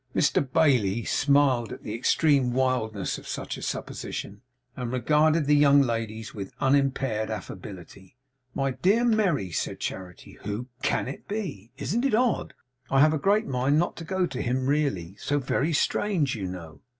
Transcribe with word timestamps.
Mr 0.15 0.41
Bailey 0.51 1.05
smiled 1.05 1.71
at 1.71 1.83
the 1.83 1.93
extreme 1.93 2.53
wildness 2.53 3.19
of 3.19 3.27
such 3.27 3.55
a 3.55 3.61
supposition, 3.61 4.41
and 4.75 4.91
regarded 4.91 5.45
the 5.45 5.55
young 5.55 5.79
ladies 5.79 6.33
with 6.33 6.51
unimpaired 6.59 7.29
affability. 7.29 8.17
'My 8.55 8.71
dear 8.71 9.05
Merry,' 9.05 9.51
said 9.51 9.79
Charity, 9.79 10.39
'who 10.43 10.69
CAN 10.81 11.07
it 11.07 11.27
be? 11.27 11.71
Isn't 11.77 12.03
it 12.03 12.15
odd? 12.15 12.55
I 12.89 12.99
have 12.99 13.13
a 13.13 13.19
great 13.19 13.45
mind 13.45 13.77
not 13.77 13.95
to 13.97 14.03
go 14.03 14.25
to 14.25 14.41
him 14.41 14.65
really. 14.65 15.17
So 15.17 15.37
very 15.37 15.71
strange, 15.71 16.33
you 16.33 16.47
know! 16.47 16.81